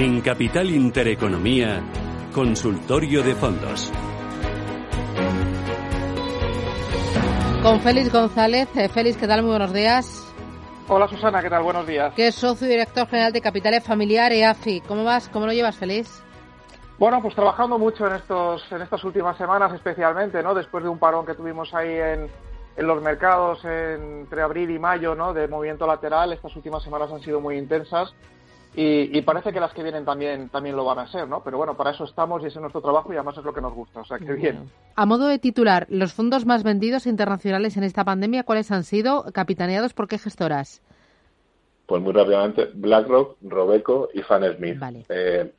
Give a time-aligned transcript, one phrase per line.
[0.00, 1.82] En Capital Intereconomía,
[2.32, 3.92] Consultorio de Fondos.
[7.64, 8.68] Con Félix González.
[8.76, 9.42] Eh, Félix, ¿qué tal?
[9.42, 10.32] Muy buenos días.
[10.86, 11.64] Hola Susana, ¿qué tal?
[11.64, 12.14] Buenos días.
[12.14, 14.82] Que es socio y director general de Capitales Familiar EAFI.
[14.82, 15.28] ¿Cómo vas?
[15.30, 16.22] ¿Cómo lo llevas, Félix?
[16.96, 20.54] Bueno, pues trabajando mucho en estos en estas últimas semanas especialmente, ¿no?
[20.54, 22.30] Después de un parón que tuvimos ahí en,
[22.76, 25.34] en los mercados entre abril y mayo, ¿no?
[25.34, 28.14] De movimiento lateral, estas últimas semanas han sido muy intensas
[28.74, 31.42] y, parece que las que vienen también, también lo van a ser, ¿no?
[31.42, 33.60] Pero bueno, para eso estamos y ese es nuestro trabajo y además es lo que
[33.60, 34.70] nos gusta, o sea que bien.
[34.94, 39.24] A modo de titular, los fondos más vendidos internacionales en esta pandemia, ¿cuáles han sido?
[39.32, 40.80] Capitaneados por qué gestoras?
[41.86, 44.78] Pues muy rápidamente, BlackRock, Robeco y Fan Smith.
[45.08, 45.52] Eh,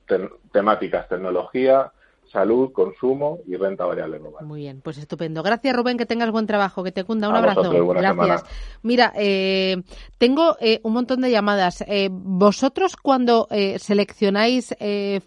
[0.52, 1.92] temáticas, tecnología,
[2.32, 4.46] salud, consumo y renta variable global.
[4.46, 5.44] Muy bien, pues estupendo.
[5.44, 7.30] Gracias, Rubén, que tengas buen trabajo, que te cunda.
[7.30, 7.72] Un abrazo.
[7.94, 8.44] Gracias.
[8.82, 9.82] Mira, eh,
[10.18, 11.84] tengo eh, un montón de llamadas.
[11.88, 14.76] Eh, vosotros, cuando seleccionáis,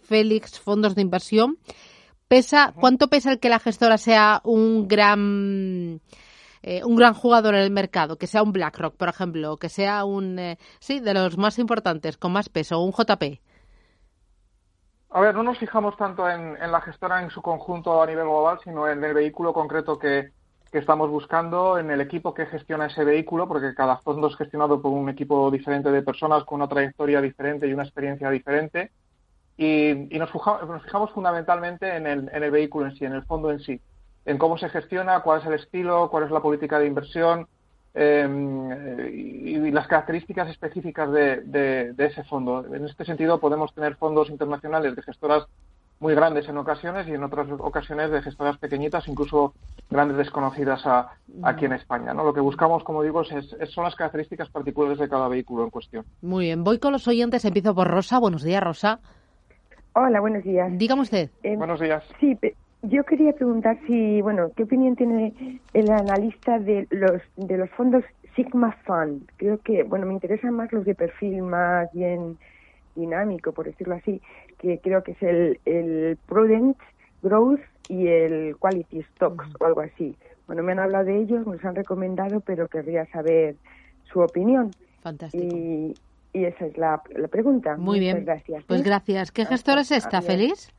[0.03, 1.59] Félix, fondos de inversión,
[2.29, 6.01] pesa ¿cuánto pesa el que la gestora sea un gran...
[6.85, 10.39] un gran jugador en el mercado, que sea un BlackRock, por ejemplo, que sea un,
[10.79, 13.41] sí, de los más importantes, con más peso, un JP.
[15.15, 18.59] A ver, no nos fijamos tanto en, la gestora en su conjunto a nivel global,
[18.65, 20.31] sino en el vehículo concreto que,
[20.73, 24.91] estamos buscando, en el equipo que gestiona ese vehículo, porque cada fondo es gestionado por
[24.91, 28.91] un equipo diferente de personas con una trayectoria diferente y una experiencia diferente.
[29.59, 33.61] Y, nos, fijamos, fundamentalmente en el, en el vehículo en sí, en el fondo en
[33.61, 33.83] sí,
[34.25, 37.47] en cómo se gestiona, cuál es el estilo, cuál es la política de inversión,
[37.95, 42.65] eh, y, las características específicas de, ese fondo.
[42.75, 45.47] En este sentido, podemos tener fondos internacionales de gestoras
[46.01, 49.55] muy grandes en ocasiones y en otras ocasiones de gestoras pequeñitas, incluso
[49.89, 50.83] grandes desconocidas
[51.45, 52.13] aquí en España.
[52.13, 52.25] ¿no?
[52.25, 56.05] Lo que buscamos, como digo, es, son las características particulares de cada vehículo en cuestión.
[56.21, 57.45] Muy bien, voy con los oyentes.
[57.45, 58.19] Empiezo por Rosa.
[58.19, 58.99] Buenos días, Rosa.
[59.95, 60.71] Hola, buenos días.
[60.77, 61.31] Dígame usted.
[61.43, 62.03] Eh, buenos días.
[62.19, 62.37] Sí,
[62.83, 68.05] yo quería preguntar si, bueno, ¿qué opinión tiene el analista de los de los fondos
[68.35, 69.31] Sigma Fund?
[69.37, 72.39] Creo que, bueno, me interesan más los de perfil más bien
[72.95, 74.21] dinámico, por decirlo así,
[74.59, 76.77] que creo que es el, el Prudent
[77.23, 80.17] Growth y el Quality Stocks o algo así.
[80.47, 83.55] Bueno, me han hablado de ellos, me los han recomendado, pero querría saber
[84.05, 84.73] su opinión.
[85.03, 85.45] Fantástico.
[85.45, 85.95] Y,
[86.33, 87.77] y esa es la, la pregunta.
[87.77, 88.25] Muy bien.
[88.25, 88.65] Gracias.
[88.65, 88.85] Pues ¿eh?
[88.85, 89.31] gracias.
[89.31, 90.73] ¿Qué gestora es esta, Feliz?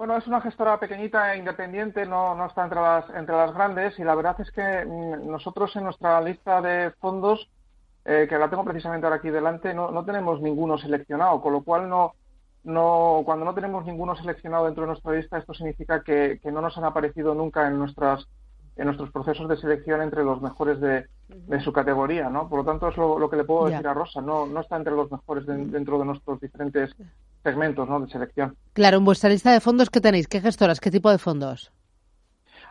[0.00, 3.98] Bueno, es una gestora pequeñita e independiente, no, no está entre las, entre las grandes
[3.98, 7.50] y la verdad es que mm, nosotros en nuestra lista de fondos,
[8.06, 11.62] eh, que la tengo precisamente ahora aquí delante, no, no tenemos ninguno seleccionado, con lo
[11.62, 12.14] cual no,
[12.64, 16.62] no, cuando no tenemos ninguno seleccionado dentro de nuestra lista, esto significa que, que no
[16.62, 18.26] nos han aparecido nunca en nuestras
[18.76, 22.48] en nuestros procesos de selección entre los mejores de, de su categoría, ¿no?
[22.48, 24.94] Por lo tanto, es lo, que le puedo decir a Rosa, no, no está entre
[24.94, 26.96] los mejores dentro de nuestros diferentes
[27.42, 28.00] segmentos ¿no?
[28.00, 28.56] de selección.
[28.72, 30.28] Claro, en vuestra lista de fondos, ¿qué tenéis?
[30.28, 30.80] ¿Qué gestoras?
[30.80, 31.72] ¿Qué tipo de fondos?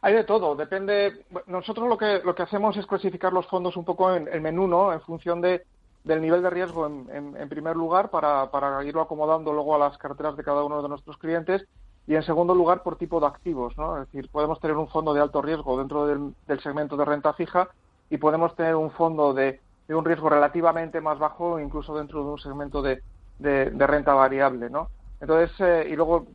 [0.02, 1.26] Hay de todo, depende.
[1.48, 4.68] Nosotros lo que lo que hacemos es clasificar los fondos un poco en el menú,
[4.68, 4.94] ¿no?
[4.94, 5.66] En función de
[6.04, 9.98] del nivel de riesgo en, en, primer lugar para, para irlo acomodando luego a las
[9.98, 11.68] carteras de cada uno de nuestros clientes
[12.08, 14.02] y en segundo lugar por tipo de activos, ¿no?
[14.02, 17.34] Es decir, podemos tener un fondo de alto riesgo dentro del, del segmento de renta
[17.34, 17.70] fija
[18.10, 22.30] y podemos tener un fondo de, de, un riesgo relativamente más bajo incluso dentro de
[22.32, 23.04] un segmento de,
[23.40, 24.90] de, renta variable, ¿no?
[25.20, 26.28] Entonces, eh, y luego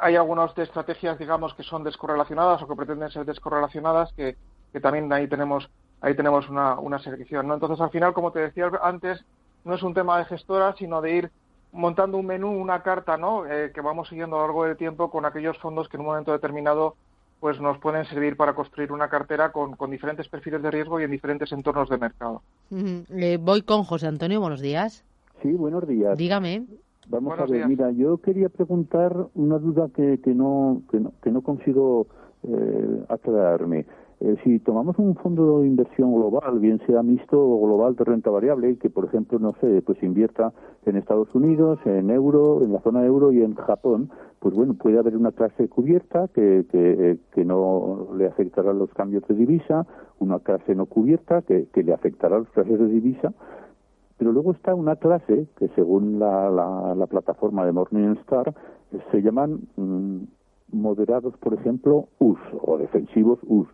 [0.00, 4.36] hay algunas estrategias, digamos, que son descorrelacionadas o que pretenden ser descorrelacionadas, que,
[4.72, 5.70] que también ahí tenemos
[6.00, 7.54] ahí tenemos una, una selección, ¿no?
[7.54, 9.22] Entonces, al final, como te decía antes,
[9.64, 11.30] no es un tema de gestora, sino de ir
[11.72, 13.46] montando un menú, una carta, ¿no?
[13.46, 16.06] Eh, que vamos siguiendo a lo largo del tiempo con aquellos fondos que en un
[16.06, 16.96] momento determinado
[17.38, 21.04] pues nos pueden servir para construir una cartera con, con diferentes perfiles de riesgo y
[21.04, 22.42] en diferentes entornos de mercado.
[22.70, 25.04] Eh, voy con José Antonio, buenos días.
[25.42, 26.16] Sí, buenos días.
[26.18, 26.66] Dígame.
[27.08, 31.30] Vamos a ver, mira, yo quería preguntar una duda que, que, no, que, no, que
[31.30, 32.06] no consigo
[32.44, 33.86] eh, aclararme.
[34.20, 38.30] eh, si tomamos un fondo de inversión global, bien sea mixto o global de renta
[38.30, 40.52] variable, que por ejemplo, no sé, pues invierta
[40.84, 44.98] en Estados Unidos, en euro, en la zona euro y en Japón, pues bueno, puede
[44.98, 49.86] haber una clase cubierta que, que, que no le afectará los cambios de divisa,
[50.18, 53.32] una clase no cubierta que, que le afectará los clases de divisa,
[54.20, 56.50] pero luego está una clase que según la,
[56.94, 58.54] la, plataforma de Morningstar
[59.10, 60.18] se llaman mm,
[60.72, 63.68] moderados, por ejemplo, US o defensivos US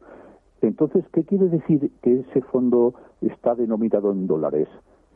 [0.62, 4.68] entonces, ¿qué quiere decir que ese fondo está denominado en dólares?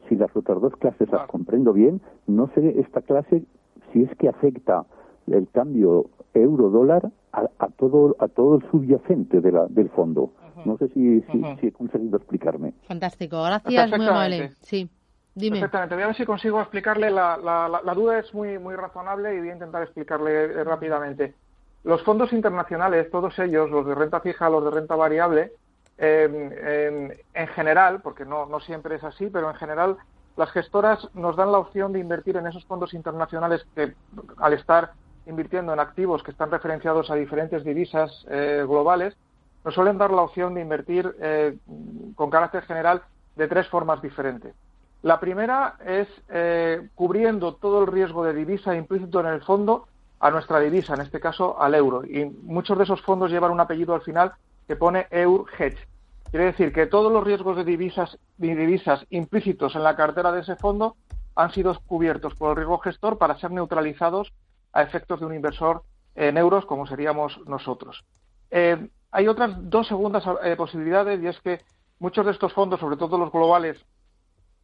[0.09, 3.45] Si las otras dos clases las comprendo bien, no sé esta clase
[3.93, 4.85] si es que afecta
[5.29, 10.33] el cambio euro-dólar a, todo a todo el subyacente de la, del fondo.
[10.65, 11.23] No sé si,
[11.61, 12.75] si, he conseguido explicarme.
[12.83, 14.51] Fantástico, gracias, muy amable.
[14.61, 14.91] Sí.
[15.35, 15.61] Dime.
[15.61, 17.11] Perfectamente, voy a ver si consigo explicarle.
[17.11, 21.35] La, la, la, duda es muy, muy razonable y voy a intentar explicarle eh, rápidamente.
[21.85, 25.53] Los fondos internacionales, todos ellos, los de renta fija, los de renta variable,
[25.97, 29.97] em, en general, porque no, no siempre es así, pero en general
[30.37, 33.95] las gestoras nos dan la opción de invertir en esos fondos internacionales que,
[34.39, 34.93] al estar
[35.27, 39.17] invirtiendo en activos que están referenciados a diferentes divisas eh, globales,
[39.65, 41.57] nos suelen dar la opción de invertir eh,
[42.15, 43.03] con carácter general
[43.37, 44.55] de tres formas diferentes.
[45.03, 49.87] La primera es eh, cubriendo todo el riesgo de divisa implícito en el fondo
[50.19, 52.05] a nuestra divisa, en este caso al euro.
[52.05, 54.33] Y muchos de esos fondos llevan un apellido al final
[54.67, 55.79] que pone EUR Hedge.
[56.31, 60.97] Quiere decir que todos los riesgos de divisas, implícitos en la cartera de ese fondo
[61.35, 64.33] han sido cubiertos por el riesgo gestor para ser neutralizados
[64.73, 65.83] a efectos de un inversor
[66.15, 68.05] en euros como seríamos nosotros.
[68.51, 71.63] Eh, hay otras dos segundas eh, posibilidades y es que
[71.99, 73.83] muchos de estos fondos, sobre todo los globales,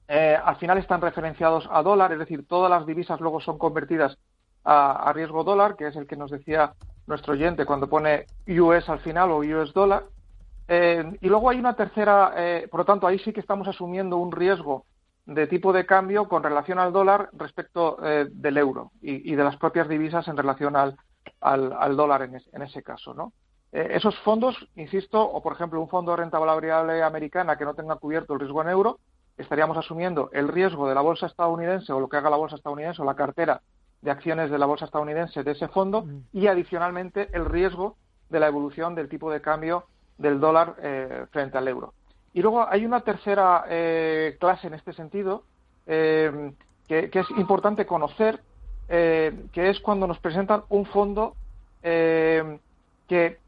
[0.08, 4.18] eh, al final están referenciados a dólar, es decir, todas las divisas luego son convertidas
[4.66, 6.74] a, riesgo dólar, que es el que nos decía
[7.06, 10.04] nuestro oyente cuando pone US al final o US dólar.
[10.68, 14.16] Eh, y luego hay una tercera, eh, por lo tanto, ahí sí que estamos asumiendo
[14.16, 14.84] un riesgo
[15.24, 19.56] de tipo de cambio con relación al dólar respecto eh, del euro y, de las
[19.56, 20.96] propias divisas en relación al,
[21.40, 23.32] al, dólar en, ese caso, ¿no?
[23.72, 27.96] esos fondos, insisto, o por ejemplo un fondo de renta variable americana que no tenga
[27.96, 29.00] cubierto el riesgo en euro,
[29.36, 33.02] estaríamos asumiendo el riesgo de la bolsa estadounidense o lo que haga la bolsa estadounidense
[33.02, 33.60] o la cartera
[34.00, 36.20] de acciones de la bolsa estadounidense de ese fondo mm.
[36.32, 37.96] y adicionalmente el riesgo
[38.28, 39.84] de la evolución del tipo de cambio
[40.18, 41.92] del dólar eh, frente al euro.
[42.32, 45.44] Y luego hay una tercera eh, clase en este sentido
[45.86, 46.52] eh,
[46.86, 48.40] que, es importante conocer,
[48.88, 51.34] que es cuando nos presentan un fondo
[51.82, 53.38] que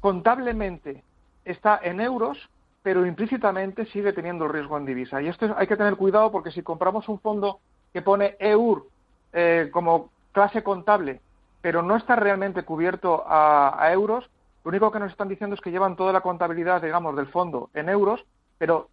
[0.00, 1.04] contablemente
[1.44, 2.38] está en euros,
[2.82, 5.20] pero implícitamente sigue teniendo el riesgo en divisa.
[5.20, 7.60] Y esto hay que tener cuidado porque si compramos un fondo
[7.92, 8.86] que pone EUR
[9.32, 11.20] eh, como clase contable,
[11.60, 14.30] pero no está realmente cubierto a, euros,
[14.64, 17.70] lo único que nos están diciendo es que llevan toda la contabilidad, digamos, del fondo
[17.74, 18.24] en euros,
[18.56, 18.88] pero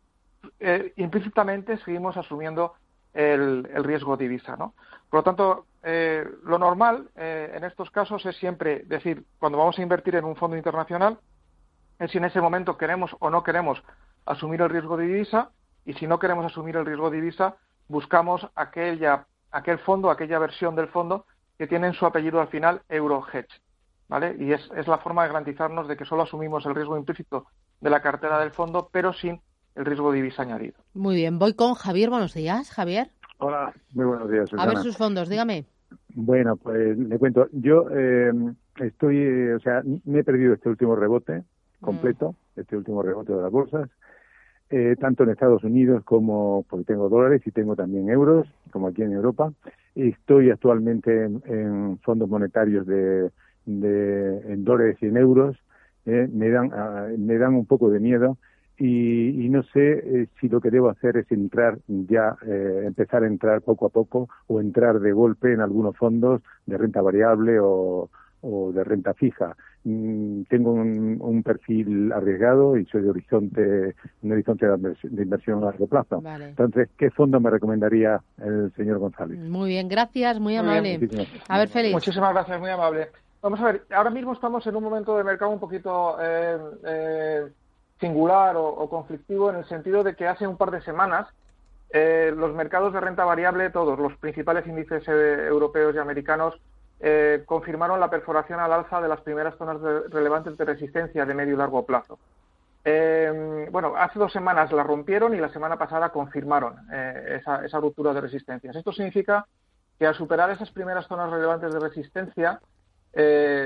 [0.59, 2.73] eh, implícitamente seguimos asumiendo
[3.13, 4.73] el, riesgo divisa, ¿no?
[5.09, 9.81] Por lo tanto, eh, lo normal en estos casos es siempre decir, cuando vamos a
[9.81, 11.17] invertir en un fondo internacional,
[11.99, 13.81] es si en ese momento queremos o no queremos
[14.25, 15.51] asumir el riesgo de divisa,
[15.85, 17.55] y si no queremos asumir el riesgo de divisa,
[17.87, 21.25] buscamos aquella aquel fondo, aquella versión del fondo
[21.57, 23.61] que tiene en su apellido al final Eurohedge.
[24.09, 24.35] ¿Vale?
[24.39, 27.47] Y es, es la forma de garantizarnos de que solo asumimos el riesgo implícito
[27.81, 29.41] de la cartera del fondo, pero sin
[29.75, 30.75] el riesgo de divisa añadido.
[30.93, 32.09] Muy bien, voy con Javier.
[32.09, 33.11] Buenos días, Javier.
[33.37, 34.49] Hola, muy buenos días.
[34.57, 35.65] A ver sus fondos, dígame.
[36.15, 37.47] Bueno, pues le cuento.
[37.51, 38.31] Yo eh,
[38.77, 41.43] estoy, eh, o sea, me he perdido este último rebote
[41.87, 43.89] completo, este último rebote de las bolsas.
[44.69, 49.03] Eh, tanto en Estados Unidos como, porque tengo dólares y tengo también euros, como aquí
[49.03, 49.53] en Europa.
[49.95, 53.31] Estoy actualmente en, fondos monetarios de,
[53.65, 55.55] en dólares y en euros.
[56.05, 58.37] Eh, me, dan, ah, me dan un poco de miedo
[58.77, 62.35] y, no sé eh, si lo que debo hacer es entrar ya,
[62.85, 67.01] empezar a entrar poco a poco o entrar de golpe en algunos fondos de renta
[67.01, 68.09] variable o,
[68.41, 69.55] o de renta fija.
[69.83, 75.87] Mm, tengo un, perfil arriesgado y soy de horizonte, un horizonte de inversión a largo
[75.87, 76.21] plazo.
[76.25, 79.39] Entonces, ¿qué fondo me recomendaría el señor González?
[79.39, 80.99] Muy bien, gracias, muy, amable.
[81.47, 81.93] a ver, Félix.
[81.93, 83.07] Muchísimas gracias, muy amable.
[83.41, 87.47] Vamos a ver, ahora mismo estamos en un momento de mercado un poquito eh, eh,
[87.99, 91.27] singular o, conflictivo en el sentido de que hace un par de semanas
[91.91, 96.59] eh, los mercados de renta variable, todos los principales índices europeos y americanos,
[96.99, 101.53] eh, confirmaron la perforación al alza de las primeras zonas relevantes de resistencia de medio
[101.53, 102.17] y largo plazo.
[102.83, 108.13] Eh, bueno, hace dos semanas la rompieron y la semana pasada confirmaron eh, esa, ruptura
[108.13, 108.75] de resistencias.
[108.75, 109.45] Esto significa
[109.99, 112.59] que al superar esas primeras zonas relevantes de resistencia,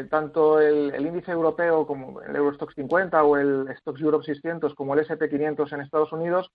[0.09, 5.01] tanto el, índice europeo como el Eurostox 50 o el Stocks Europe 600 como el
[5.01, 6.49] S&P 500 en Estados Unidos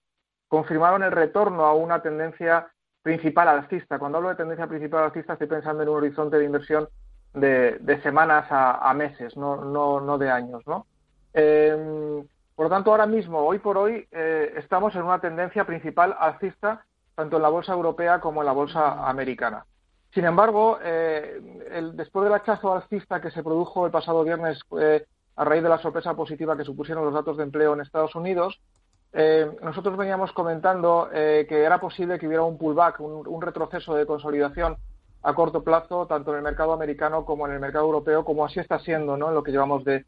[0.49, 2.68] confirmaron el retorno a una tendencia
[3.06, 4.00] principal alcista.
[4.00, 6.88] Cuando hablo de tendencia principal alcista estoy pensando en un horizonte de inversión
[7.34, 10.66] de, semanas a, meses, no, de años.
[10.66, 10.86] ¿no?
[11.32, 16.16] Em, por lo tanto, ahora mismo, hoy por hoy, eh, estamos en una tendencia principal
[16.18, 16.84] alcista
[17.14, 19.64] tanto en la bolsa europea como en la bolsa americana.
[20.12, 21.40] Sin embargo, eh,
[21.94, 25.78] después del hachazo alcista que se produjo el pasado viernes eh, a raíz de la
[25.78, 28.60] sorpresa positiva que supusieron los datos de empleo en Estados Unidos,
[29.62, 34.76] nosotros veníamos comentando que era posible que hubiera un pullback, un retroceso de consolidación
[35.26, 38.61] a corto plazo, tanto en el mercado americano como en el mercado europeo, como así
[38.61, 39.28] está siendo ¿no?
[39.28, 40.04] en lo que llevamos de,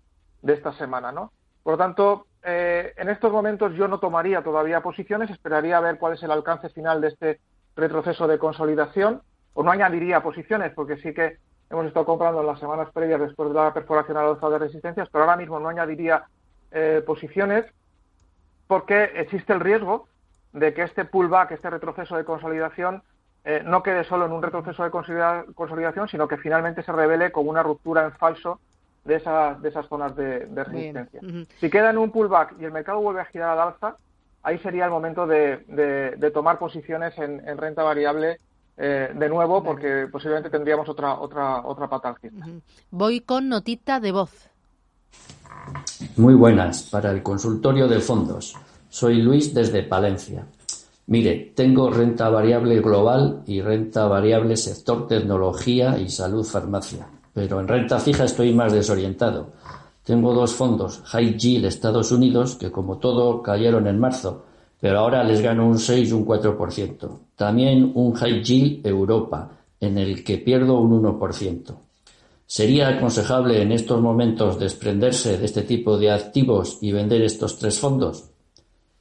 [0.47, 1.11] esta semana.
[1.11, 1.33] ¿no?
[1.65, 5.99] Por lo tanto, eh, en estos momentos yo no tomaría todavía posiciones, esperaría a ver
[5.99, 7.41] cuál es el alcance final de este
[7.75, 9.21] retroceso de consolidación,
[9.55, 11.38] o no añadiría posiciones, porque sí que
[11.69, 14.59] hemos estado comprando en las semanas previas después de la perforación a la alza de
[14.59, 16.27] resistencias, pero ahora mismo no añadiría
[16.71, 17.65] eh, posiciones
[18.69, 20.07] porque existe el riesgo
[20.53, 23.03] de que este pullback, este retroceso de consolidación,
[23.45, 27.51] eh, no quede solo en un retroceso de consolidación, sino que finalmente se revele como
[27.51, 28.61] una ruptura en falso
[29.05, 29.19] de,
[29.61, 31.21] de esas zonas de, resistencia.
[31.59, 33.97] Si queda en un pullback y el mercado vuelve a girar al alza,
[34.43, 38.39] ahí sería el momento de, tomar posiciones en, renta variable
[38.77, 42.15] eh, de nuevo, porque posiblemente tendríamos otra otra otra pata
[42.91, 44.51] Voy con notita de voz.
[46.17, 48.55] Muy buenas para el consultorio de fondos.
[48.89, 50.47] Soy Luis desde Palencia.
[51.07, 57.69] Mire, tengo renta variable global y renta variable sector tecnología y salud farmacia, pero en
[57.69, 59.49] renta fija estoy más desorientado.
[60.05, 64.45] Tengo dos fondos, High Yield Estados Unidos, que como todo cayeron en marzo,
[64.81, 67.19] pero ahora les gano un 6 y un 4%.
[67.37, 71.75] También un High Yield Europa, en el que pierdo un 1%.
[72.50, 77.78] ¿Sería aconsejable en estos momentos desprenderse de este tipo de activos y vender estos tres
[77.78, 78.31] fondos?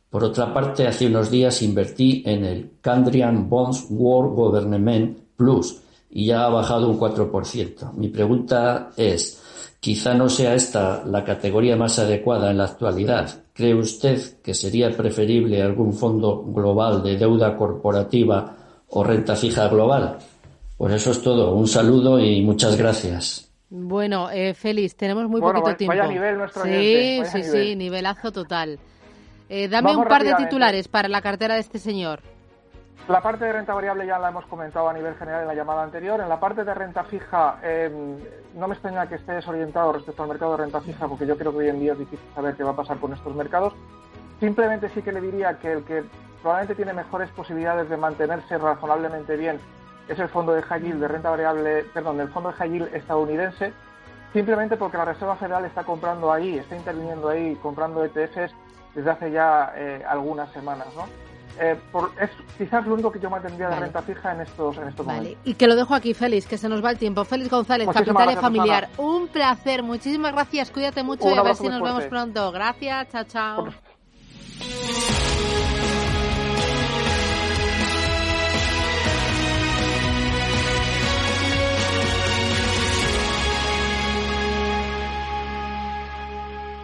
[0.10, 6.26] Por otra parte, hace unos días invertí en el Candrian Bonds World Government Plus y
[6.26, 7.94] ya ha bajado un 4%.
[7.94, 9.42] Mi pregunta es,
[9.80, 13.46] quizá no sea esta la categoría más adecuada en la actualidad.
[13.54, 18.58] ¿Cree usted que sería preferible algún fondo global de deuda corporativa
[18.90, 20.18] o renta fija global?
[20.78, 21.54] Pues eso es todo.
[21.54, 23.52] Un saludo y muchas gracias.
[23.70, 25.96] Bueno, eh, Félix, tenemos muy poquito tiempo.
[26.64, 28.80] sí, sí, sí, nivelazo total.
[29.50, 32.22] Eh, dame un par de titulares para la cartera de este señor.
[33.10, 35.84] La parte de renta variable ya la hemos comentado a nivel general en la llamada
[35.84, 36.20] anterior.
[36.20, 38.18] En la parte de renta fija, em,
[38.56, 41.54] no me extraña que esté desorientado respecto al mercado de renta fija, porque yo creo
[41.54, 43.74] que hoy en día es difícil saber qué va a pasar con estos mercados.
[44.42, 46.04] Simplemente sí que le diría que el que
[46.42, 49.58] probablemente tiene mejores posibilidades de mantenerse razonablemente bien
[50.08, 52.94] es el fondo de high yield de renta variable, perdón, el fondo de high yield
[52.94, 53.74] estadounidense,
[54.34, 58.54] simplemente porque la Reserva Federal está comprando ahí, está interviniendo ahí, comprando ETFs
[58.96, 61.06] desde hace ya eh, algunas semanas, ¿no?
[61.60, 61.76] Eh,
[62.22, 65.38] es quizás lo único que yo mantendría de renta fija en estos, en estos vale.
[65.44, 67.26] Y que lo dejo aquí, Félix, que se nos va el tiempo.
[67.26, 68.90] Félix González, Capital Familiar.
[68.98, 72.52] Un placer, muchísimas gracias, cuídate mucho y a ver si nos vemos pronto.
[72.52, 73.68] Gracias, chao, chao.